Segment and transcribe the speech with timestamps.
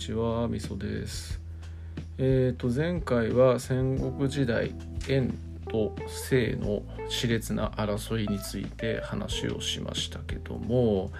[0.00, 1.38] ちは、みそです。
[2.16, 5.30] えっ、と、前回は戦国時代、燕
[5.68, 11.10] と西の熾烈な争いについて話をしましたけども、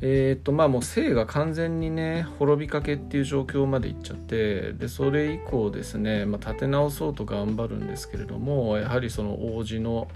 [0.00, 10.08] えっ、と、まあもう西が完全にね、滅びかけっていう状況までいっちゃって、で、それ以降ですね、まあ、立て直そうと頑張るんですけれども、やはりその王子の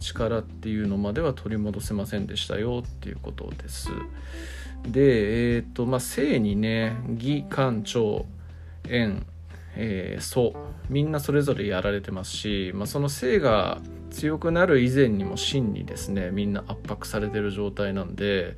[0.00, 3.90] 力っていうのまでは取り戻せませんでしたよっていうことです。
[4.86, 8.26] で、えっ、と、まあ、正にね、義、官、長、
[8.88, 9.24] 縁、
[9.76, 10.54] えー、祖、
[10.88, 18.56] みんなそれぞれやられてますし、まあ、その正が強くなる以前にも真にですね、みんな圧迫されてる状態なんで、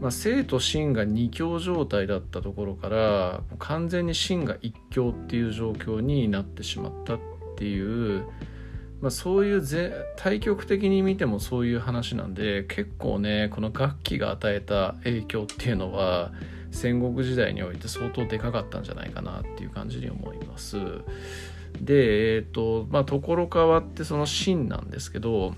[0.00, 7.18] まあ、正と真が二強状態だったところから、完全に真が一強っていう状況になってしまったっ
[7.56, 8.24] ていう、
[9.00, 16.32] まあ、そういうぜ対極的に見てもそういう話なんで結構ねこの楽器が与えた影響っていうのは
[16.70, 20.78] 戦国時代において相当でかかったんじゃないかなっていう感じに思います。
[21.80, 25.54] でえっ、とまあところ変わってその秦なんですけど、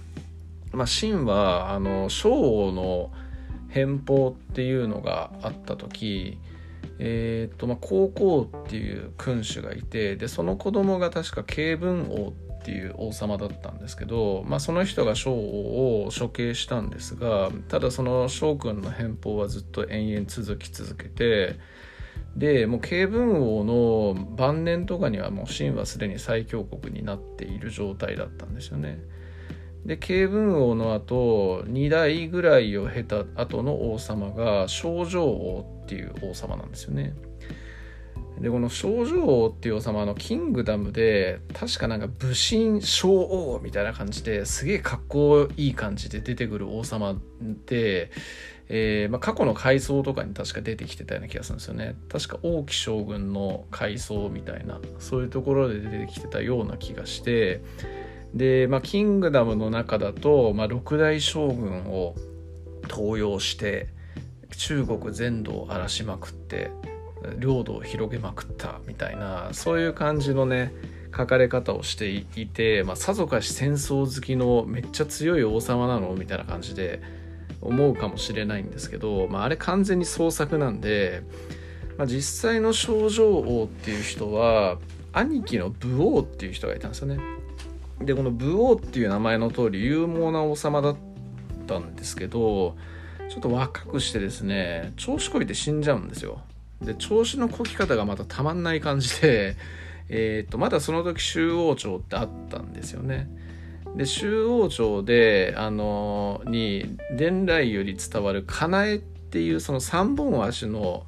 [0.73, 3.13] まあ、秦はあの昭王の
[3.69, 6.39] 返報っていうのがあった時
[6.99, 12.33] えーとまあ、高校っていう君主がいてでその子供が確か慶文王っ
[12.67, 21.61] ていう王様だったんですけど、まあ、その人が昭王を処刑したんですがただその昭君の返報はずっと延々続き続けて
[22.35, 28.99] でもう慶文王の晩年とかにはもう秦はすでに最強国になっている状態だったんですよね。
[29.87, 37.15] で慶文王の後2代ぐらいを経た後の王様が少女王っていう王様なんですよね。
[38.41, 47.17] でこの少女王っていう王様のキングダムで確かなんか武神小王みたいな感じですげえかっこいい感じで出てくる王様
[47.67, 48.11] で、
[48.69, 51.97] えーまあ、過去の階層とかに確か出てきてたような気がするんですよね。
[52.11, 57.63] 確か王毅将軍の階層みたいなそういうところで出てきてたような気がして
[58.35, 62.15] で、まあ、キングダムの中だと、まあ、六大将軍を
[62.89, 63.89] 登用して
[64.57, 66.71] 中国全土を荒らしまくって
[67.39, 70.73] 領土を広げまくったみたいなそういう感じのね
[71.17, 77.01] 書かれ方をしていて、まあ、さぞかし戦争好きのめっちゃ強い王様なのみたいな感じで
[77.63, 81.23] 思うかもしれないんですけど、まあ、あれ完全に創作なんで、
[81.97, 84.79] まあ、実際の少女王っていう人は
[85.13, 87.19] 兄貴の武王っていう人がいたんですよね。
[88.01, 90.97] でこの武王っていう名前の通り勇猛な王様だっ
[91.67, 92.77] たんですけど
[93.31, 96.41] ちょっと若くしてですね調子こいて死んじゃうんですよ。
[96.83, 99.57] で調子のこき方がまたたまんない感じで、
[100.09, 103.29] えー、とまだその時周王朝ってあったんですよね。
[103.97, 111.07] で周王朝であのに伝来より伝わるかなえっていうその三本足の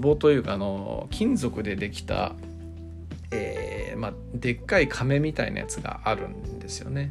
[0.00, 2.34] 壺というかあの金属でできた、
[3.30, 7.10] えーまあ、でっかい亀みたいなやつがあるんですよね。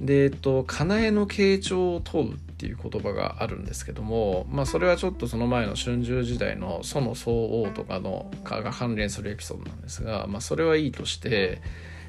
[0.00, 7.30] でえっと、かなえの傾聴を問うっていう言葉があるんですけども、まあ、それはちょっとその前の春秋時代の祖の宗
[7.64, 11.60] 王とかのかが関連するエピソードなんですが、まあ、それはいいとして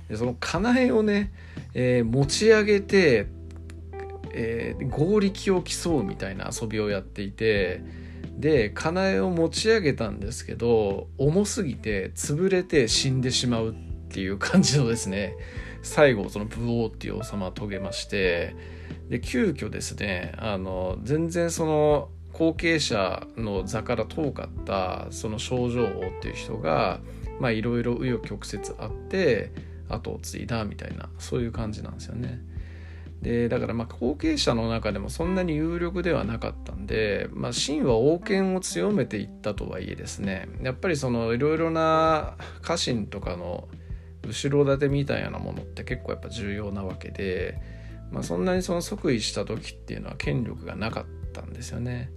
[0.10, 1.34] でそのかなえをね、
[1.74, 3.26] えー持ち上げて、
[4.32, 7.82] えー合力を競うみたいな遊びをやっていて
[8.38, 13.74] でかなえを持ち上げたんですけど重すぎて潰れて死んでしまうっ
[14.10, 15.36] ていう感じのですね
[15.84, 18.56] 最後その武王っていう王様は遂げまして
[19.10, 25.90] で急遽ですねあの全然その後継者の座から遠かったその少女王っ
[26.22, 27.00] ていう人が
[27.42, 29.52] いろいろ紆余曲折あって
[29.90, 32.42] 後を継いだみたいなそういう感じなんですよね。
[33.22, 43.70] でだからまあ後継者の中でもそんなに有力ではなかったんで、まあ、秦は王権を強めていったとはいえですねやっぱりそのいろいろな家臣とかの
[44.26, 47.60] 後ろ盾みたいなものって結構やっぱ重要なわけで、
[48.12, 52.10] まあ、そんなにその即位した時っていうのは権力がなかったんですよね。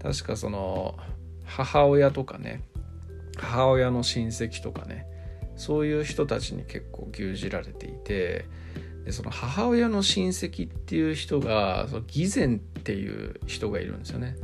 [0.00, 0.96] 確かその
[1.44, 2.62] 母親とかね
[3.36, 5.06] 母親の親戚とかね
[5.56, 8.46] そういう人たちに結構牛耳られていて
[9.04, 14.36] でその母親の親戚っていう人がその義前っていう人がいるんですよね。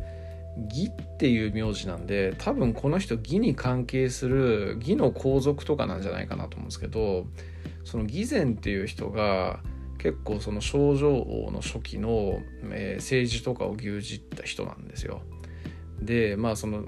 [0.71, 7.27] 義っていう名字なんで多分この人義に関係する義の皇族とかなんじゃないかなと思うんですけど
[7.85, 9.61] その義前っていう人が
[9.99, 12.41] 結構その少女王の初期の、
[12.71, 15.23] えー政治とかを牛耳った人なんですよ。
[16.01, 16.85] でまあその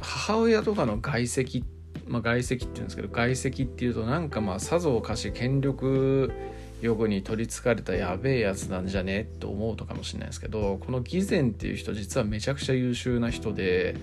[0.00, 1.64] 母親とかの外籍
[2.06, 6.30] まあ外籍っていうんですけど外籍っていうとなんかまあさぞかし権力
[6.80, 13.96] 欲に取りつかれたやべえやつなんじゃねと思うとかもしれないですけどこの義前っていう人実はめちゃくちゃ優秀な人で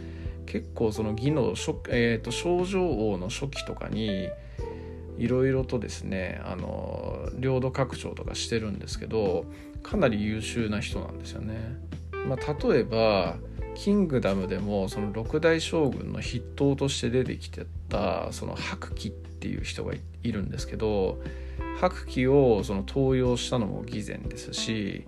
[0.45, 1.54] 結構その義の、
[1.89, 4.30] えーと、症状王の初期とかに
[5.18, 9.45] いろいろとですねあの領土拡張とかしてるんですけど
[9.81, 11.77] かなり優秀な人なんですよね。
[12.27, 13.38] まあ、例えば
[13.75, 19.94] キングダムでもその六代将軍の筆頭として出てきてたその白騎っていう人が
[20.24, 21.19] いるんですけど
[21.80, 25.06] 白騎をその登用したのも偽善ですし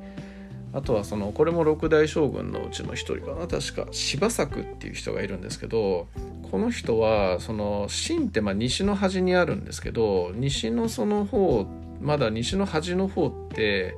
[0.73, 6.07] あとはそのこれも六代将軍のうちの一人かな確か柴作っていう人がいるんですけど
[6.51, 11.65] この人はその秦ってまあ西の端にあるんですけど西のその方
[12.01, 13.95] まだ西の端の方って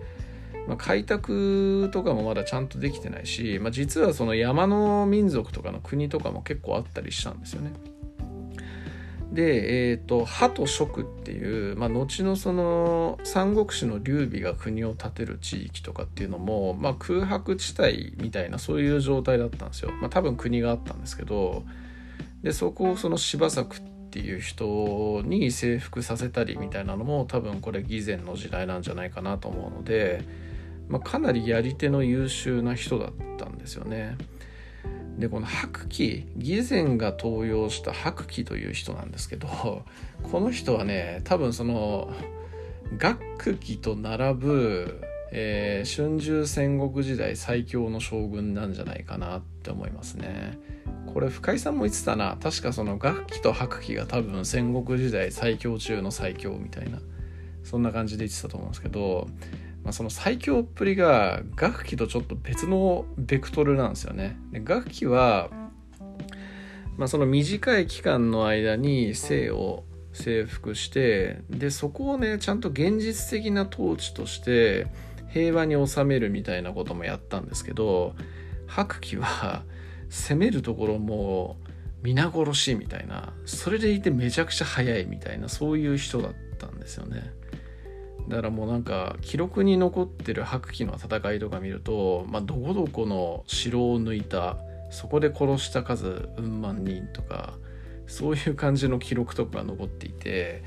[0.68, 7.72] まあ、開拓とかもまだちゃんとできてないし、まあ、実はその山の民族とかの国とかも結構あったりしたんですよね。
[9.32, 19.92] で、えーと、歯と蜀っていう、まあ、後のその三国志の劉備が国を建てる地域とかっていうのも、まあ、空白地帯みたいなそういう状態だったんですよ。
[19.92, 21.64] まあ、多分国があったんですけど
[22.42, 30.24] でそこをその柴作っていう人に征服させたりみたいなのも多分これ偽善の時代なんじゃないかなと思うので、
[30.90, 34.18] まあ、かなりやり手の優秀な人だったんですよね。
[35.20, 39.48] でこの白騎義前が登用した白騎という人なんですけど
[40.24, 42.10] この人はね多分その
[42.98, 45.02] 学騎と並ぶ、
[45.32, 50.58] えー、春秋戦国時代最強の将軍なんじゃないかなって思いますね。
[51.14, 57.00] これ深井さんも言ってたな確かその楽器と白騎が多分戦国時代最強中の最強みたいな
[57.64, 59.28] そんな感じで言ってたと思うんですけど
[59.84, 64.38] まあ、その最強っぷりが楽器とちょっと別のベクトルなんですよね。
[64.52, 65.50] で楽器は、
[66.98, 74.88] まあ、その短い期間の間に生を征服してでそこをねちゃんと現実的な統治として
[75.30, 78.16] 平和に収めるみたいなこともやったんですけど
[78.68, 79.64] 白騎は
[80.10, 81.58] 攻めるところも
[82.02, 87.34] 皆殺しみたいなそれでいてめちゃくちゃ速いみたいなそういう人だったんですよね。
[88.30, 94.58] だからもうなんか記録に残ってる白騎の戦いとか見ると、まあ、どこどこの城を抜いた
[94.92, 97.54] そこで殺した数うん万人とか
[98.08, 100.64] そういう感じの記録とかが残っていて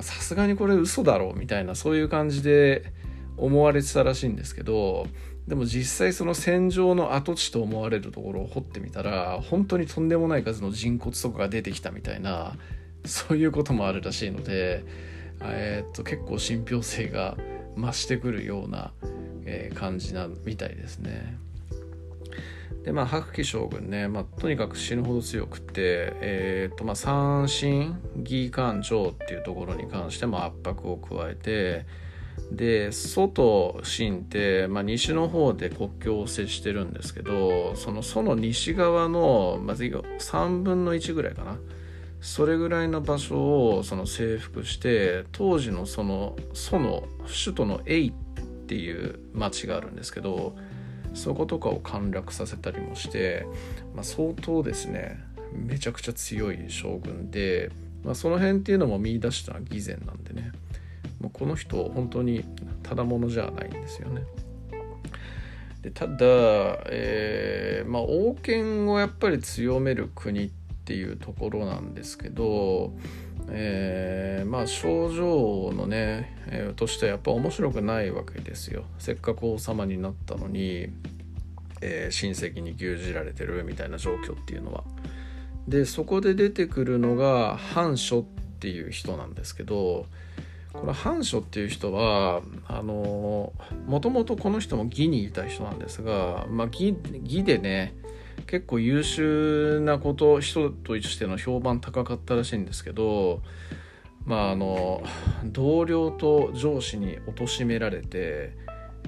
[0.00, 2.92] さすがにこれ嘘だろうみたいなそういう感じで
[3.36, 5.06] 思われてたらしいんですけど
[5.46, 12.54] でも実際その戦場の跡地と思われるところを掘ってみたら本当にとんでもない数の人骨とかが出てきたみたいな
[13.04, 14.84] そういうこともあるらしいので
[15.46, 17.36] えー、っと結構信憑性が
[17.76, 18.92] 増してくるような、
[19.44, 21.38] えー、感じなみたいですね。
[22.84, 31.86] でまあ白騎将軍ね、まあ、とにかく死ぬほど強くて、えーとまあ、三神義官長っていうところに関しても圧迫を加えて
[32.50, 41.56] で祖と秦って、まあ、西の方で国境を接してるんですけどその祖の西側の、まず3分の1ぐらいかな
[42.24, 50.56] それぐらいの場所をその征服して当時のそのその首都のエイっていう町があるんですけど
[51.12, 53.46] そことかを陥落させたりもして、
[53.94, 55.22] まあ、相当ですね
[55.52, 57.70] めちゃくちゃ強い将軍で、
[58.02, 60.50] まあ、その辺っていうのも見出したのは偽善なんでね
[61.20, 62.42] もうこの人本当に
[62.82, 64.22] ただものじゃないんですよね。
[65.82, 66.16] でただ、
[66.86, 72.92] えーまあ、王権をやっぱり強める国ってっていうところなんですけど、
[73.48, 80.90] えー、まあ症状のね、えー、としてはやっぱ面白くないわけですよせっかく王様になったのに、
[81.80, 84.84] えー、親戚に牛耳られてるみたいな状況っていうのは。
[85.66, 88.22] でそこで出てくるのが反書っ
[88.60, 90.04] ていう人なんですけど
[90.74, 93.54] この反書っていう人はあの
[93.86, 97.94] もともとこの人も義にいた人なんですが、まあ、義義でね
[98.46, 103.42] 結構優秀なこと人としての評判高かったらしいんですけど
[104.24, 105.02] まああの
[105.44, 108.56] 同僚と上司に貶められて、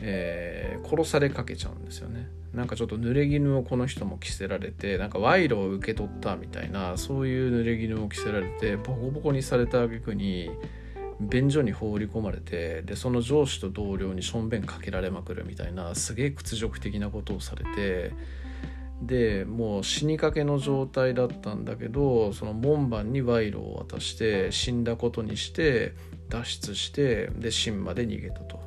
[0.00, 2.28] えー、殺されかけちゃうんですよね。
[2.52, 10.49] なんかちょっと濡れ衣をこの人も着せられてなんか賄賂を受け取ったみたいなそういう濡れ衣を着せられてボコボコにされた挙句に
[11.21, 18.12] 便所に放り込まれてでその上司と同僚にしょんべんかけられまくるみたいなすげえ屈辱的なことをされて
[19.03, 25.93] でもう死にかけの状態だったんだけどその門番に賄賂を渡して死んだことにして
[26.29, 28.59] 脱出してで秦まで逃げたと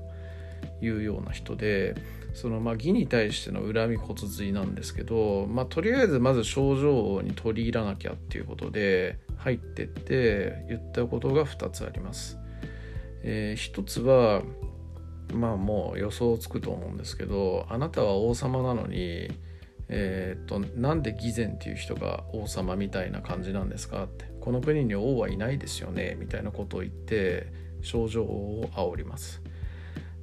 [0.81, 1.95] いうような人で
[2.33, 12.37] そのまあ義に対しての恨み骨髄なんですけど、まあ、とりあえずまず症状に取り入らなきゃっていうことで入ってって言ったことが2つあります。
[13.23, 14.43] えー、1つは
[15.33, 19.29] まあもう予想つくと思うんですけどあなたは王様なのに
[19.89, 29.41] えー、っとなんで偽善っていう人が王様みたいな感じなんですかってこの国に王はいないですよねみたいなことを言って症状を煽ります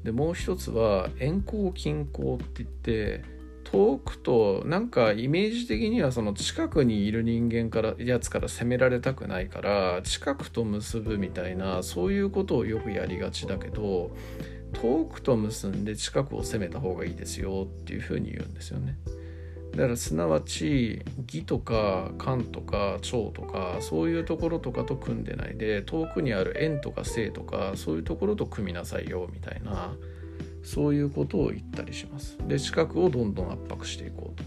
[0.05, 3.25] でもう一つは遠行近行って言って
[3.65, 14.17] 遠くとなんかイメージ的にはその近くにいる人間からやつから攻められたくないから近くと結ぶみたいなそういうことをよくやりがちだけど
[14.75, 18.97] 遠くと結んで近くを攻めた方がいいですよっていうふうに言うんですよね。
[19.77, 29.93] だからすなわち義とか官とか長とかそういうところとかと組んでないで遠くにある縁とか性とかそういうところと組みなさいよみたいな
[30.65, 32.39] そういうことを言ったりします。
[32.49, 34.43] で近くをどんどん圧迫していこう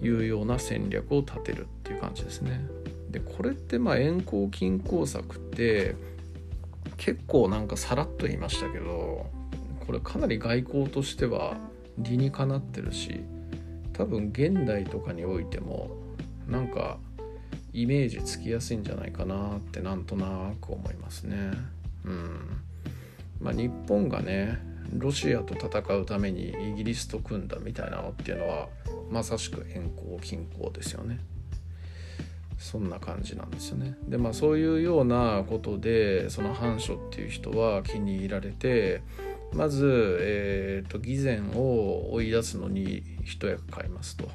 [0.00, 2.64] というような戦略を立てるっていう感じですね。
[3.10, 5.96] でこれってまあ遠行近行策って
[6.96, 9.26] 結構なんかさらっと言いましたけど
[9.84, 11.56] これかなり外交としては
[11.98, 13.24] 理にかなってるし
[13.92, 15.90] 多分現代とかにおいても
[16.48, 16.98] なんか
[17.72, 21.36] イメージつきやすいんじゃないかなってなんとなく思いますね。
[22.04, 22.60] うん
[23.40, 24.58] まあ、日本がね
[24.96, 28.68] ロシアと戦うためにイギリスと組んだみたいなのっていうのは
[29.10, 31.18] まさしく遠行近行ですよね。
[32.58, 33.96] そんな感じなんですよね。
[34.06, 39.02] でまあそういうようなことでその藩書っていう人は気に入られて
[39.54, 44.28] まず、えーと、偽善を追い出すのに一役買いますと。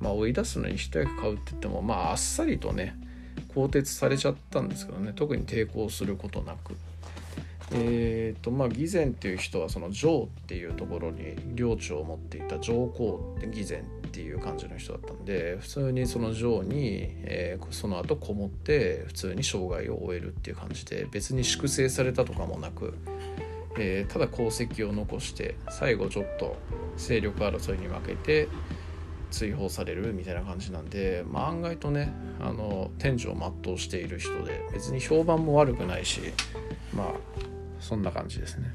[0.00, 2.96] まあ追い出すのに一役買うって言ってもまああっさりとね
[3.54, 6.74] 更迭されちゃったんですけどね特に抵抗することなく。
[7.72, 22.94] えーとまあ、偽善っていう人はその上っていうところに領地を持っていた上皇って偽善っていう感じの人だったんで普通にその上に、えー、その後こもって普通に生涯を終えるっていう感じで別に粛清されたとかもなく、
[23.78, 26.56] えー、ただ功績を残して最後ちょっと
[26.96, 28.48] 勢力争いに負けて
[29.30, 36.20] 追放されるみたいな感じなんで、まあ、案外とねあの天寿を全うしている人で別に評判も悪くないし
[36.94, 37.06] まあ
[37.78, 38.74] そんな感じですね。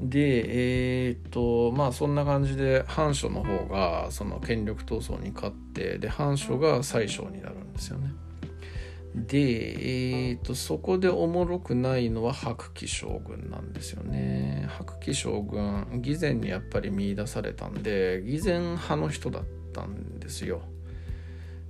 [0.00, 8.12] でえー、っとまあそんな感じで藩書の方がその権力闘争に勝ってで藩書が宰相になるんですよね。
[9.14, 14.66] で、えーと、そこでおもろくないのは白騎将軍なんですよね。
[14.70, 20.62] 白騎将軍偽善にやっぱり見出されたんで偽善派の人だったんですよ。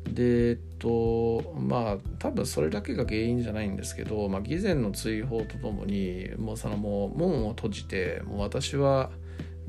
[0.05, 9.11] でえっとまあ多分それだけが原因じゃないんですけど、まあ、偽善の追放とともにもうそのもう門を閉じてもう私は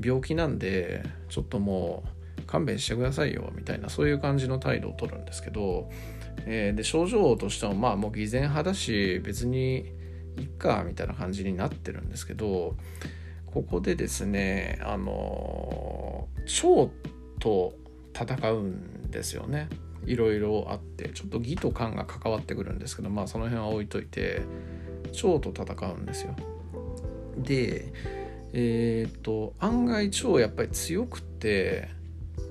[0.00, 5.90] 病気なんでちょっともう勘弁してくださいよみたいなそういう感じの態度を取るんですけど、
[6.46, 9.92] えー、で症状としてもまあもう偽善派だし別に
[10.38, 12.76] いっかみたいな感じになってるんですけど
[13.46, 16.90] ここでですねあの腸
[17.38, 17.74] と
[18.12, 19.68] 戦うんですよね。
[20.06, 24.42] いろいろあってちょっと義と官が関わってくるんですけどまあその辺は置いといて
[25.12, 26.34] 蝶と戦うんですよ。
[27.38, 27.92] で
[28.52, 31.88] えっ、と案外蝶やっぱり強くて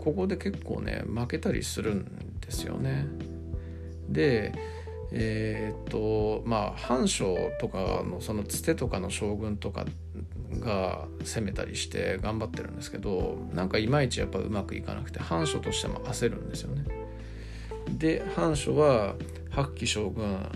[0.03, 3.05] ここで結構ね負けたりするんですよね。
[4.09, 4.53] で
[5.15, 9.85] えっ、とまあ藩将とかのそのつてとかの将軍とか
[10.59, 16.83] が攻めたりして頑張ってるんですけどなんかいまいちやっぱうまくいかなくて藩書としても焦るんですよね。
[17.97, 19.15] で藩主は
[19.51, 20.49] 白騎将軍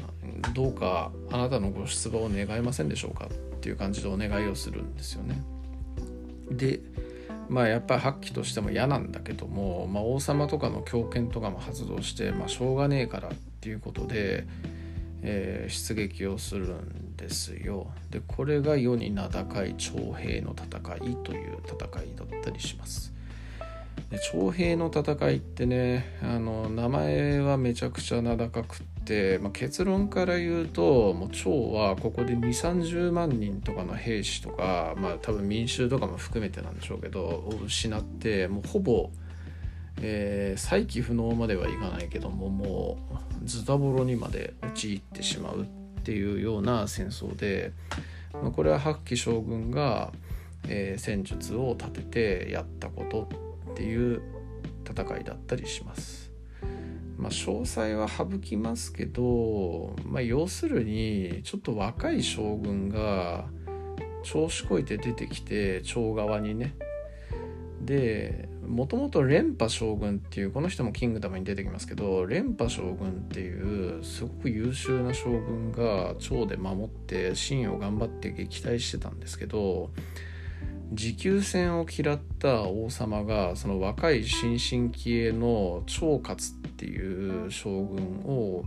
[0.54, 5.42] どうかあなたのご出馬を願いませんでしょうかっていう感じでお願いをするんですよね。
[6.51, 6.82] で
[7.50, 14.46] まあやっぱり発揮としても嫌なんだけども、まあ、王様とかの狂犬とかも発動して、まあ、しょうがねえからっていうことで、
[15.22, 17.88] えー、出撃をするんですよ。
[18.10, 23.13] でこれが世に名高い徴兵の戦いという戦いだったりします。
[24.10, 39.10] で徴兵の戦いってねあの名前はめちゃくちゃ名高くって、まあ、結論から言うともう趙はここで2 3 0万人とかの兵士とか、まあ、多分民衆とかも含めてなんでしょうけどを失ってもうほぼ、
[40.02, 42.98] えー、再起不能まではいかないけどもも
[43.44, 45.66] うズタボロにまで陥ってしまうっ
[46.04, 47.74] ていうような戦争で、
[48.32, 50.14] まあ、これは白騎将軍が、
[50.70, 53.24] えー、戦術を立ててやったこと。
[53.24, 53.47] って
[53.77, 54.22] ていう
[54.89, 56.31] 戦いだったりします。
[57.15, 63.46] まあ、詳細は省きますけど、まあ、要するにちょっと若い将軍が
[64.24, 66.75] 調子こいて出てきて長側にね
[67.81, 79.89] でもともと連覇将軍っていうこの人もキングダムに出てきますけど連覇将軍っていうすごく優秀な将軍が趙で守って秦を頑張って撃退してたんですけど
[80.91, 88.63] 持久戦を嫌った王様がその若い新進気鋭の長勝っていう将軍を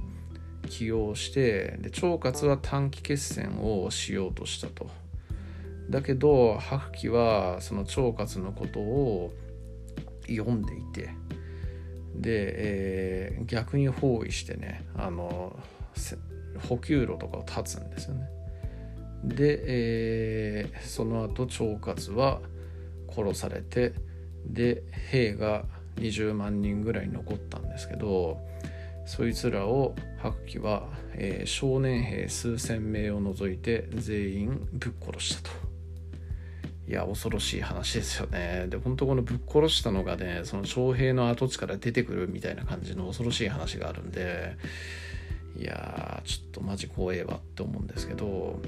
[0.69, 4.89] 起用してで長勝は短期決戦をしようとしたと。
[5.89, 9.33] だけど白騎はその長勝のことを
[10.29, 11.11] 読んでいて
[12.15, 15.59] で、えー、逆に包囲してねあの
[16.69, 18.40] 補給路とかを断つんですよね。
[19.25, 22.41] で、えー、その後長勝は
[23.09, 23.95] 殺されて
[24.47, 25.65] で兵が
[25.97, 28.39] 20万人ぐらい残ったんですけど
[29.05, 30.85] そいつらを白騎は、
[31.15, 35.71] えー、少年兵数千名を除いて全員ぶっ殺したと。
[36.89, 44.57] いや恐ろしい話ですよねで本当このぶっ殺したのがねその徴兵の跡地から出てくるみたいな感じの恐ろしい話があるんで
[45.57, 48.61] いやーちょっとマジ怖えわって思うんですけど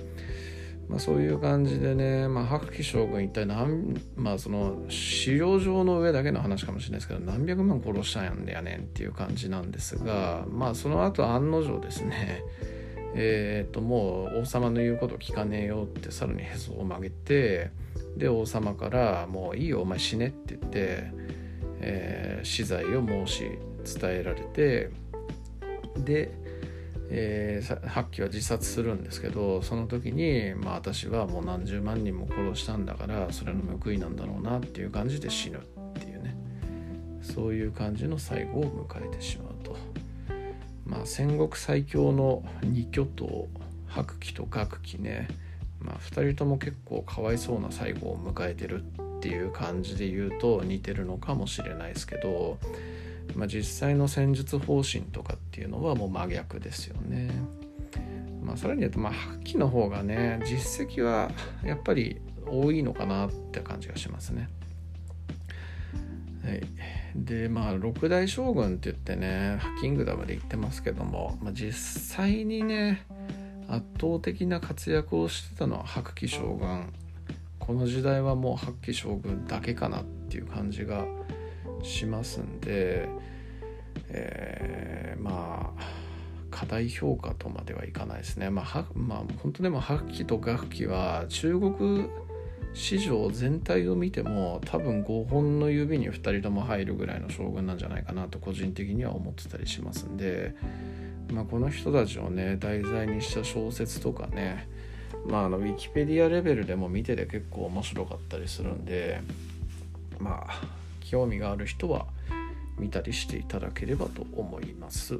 [0.93, 12.43] まあ、そういう感じでね、まあ、白騎将軍一体何、まあ、その資料上の上だけの話かもしれないですけど何百万殺したんやねんっていう感じなんですが、まあ、その後案の定ですね
[13.15, 17.71] えー、ともう王様の言うこと聞かねえよってさらにへそを曲げて
[18.17, 21.05] で王様から「もういいよお前死ね」って言って、
[21.81, 23.45] えー、死罪を申し
[24.01, 24.89] 伝えられて
[25.99, 26.42] で、
[27.15, 36.35] えー、発揮は自殺するんですけどその時に、まあ、私はもう何十万人も殺したんだからそれの報いなんだろうなっていう感じで死ぬっていうね
[37.21, 39.77] そういう感じの最後を迎えてしまうと。
[40.87, 43.49] まあ、戦国最強の二巨頭
[43.87, 45.29] 白騎と学騎ね
[45.85, 52.59] まあ、2人とも結構かわいそうな最後を迎えてるっていう感じで言うと似てるのかもしれないですけど、
[53.35, 57.31] まあ、実際の戦術方針とかっていうのはもう真逆ですよね。
[58.43, 61.31] まあ、さらに言うと、まあ、発揮の方がね実績は
[61.65, 64.49] やっぱり多いのかなって感じがしますね。
[66.45, 66.63] はい、
[67.15, 73.07] でまあ六大将軍って言ってねキングダムで言ってますけども、まあ、実際にね
[73.69, 76.93] 圧倒的な活躍をしてたのは白騎将軍
[77.61, 81.07] この時代はもう白騎将軍だけかなっていう感じが
[81.83, 83.09] しますんで、
[84.09, 85.83] えー、まあ
[86.51, 88.51] 過大評価とまではいかないですね。
[88.51, 92.09] まあ、はまあ、本当でも白騎と楽器は中国
[92.75, 100.55] 市場全体を見ても多分5本の指に2人とも入るぐらいの将軍なんじゃないかなと個人的には思ってたりしますんで
[101.33, 104.69] まあ、この人たちをね題材にした小説とかね
[105.27, 109.21] まああのウィキペディアレベルでも見てて結構面白かったりするんで
[110.19, 110.82] まあ
[111.13, 112.07] 興味がある人は
[112.79, 115.17] 見たりしていただければと思います。
[115.17, 115.19] っ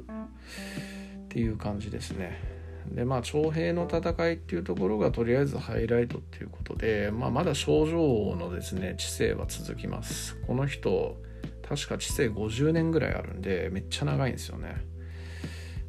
[1.29, 2.39] ていう感じですね。
[2.87, 10.35] でまあ徴兵の戦いっていうところがとりあえずハイライトっていうことで、まあ、まだ症状のですね知性は続きます。
[10.47, 11.15] この人
[11.61, 14.77] 確か知性50年ぐらいあるんでめっちゃ長いんですよね。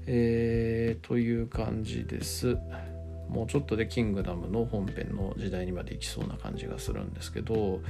[0.06, 2.58] えー、という感じです。
[3.30, 7.80] もうちょっとでキングダムの本編の時代にまで行きそうな感じがするんですけど、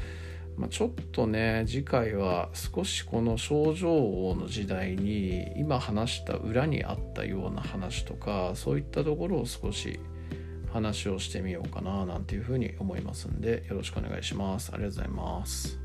[0.57, 9.99] まあ、ちょっとね次回は少しこの症状王の時代に今話した裏にあったような話とかそういったところを少し
[10.73, 14.71] 話をしてみようかななんていうふうに思いますんでよろしくお願いします。
[14.73, 15.84] ありがとうございます。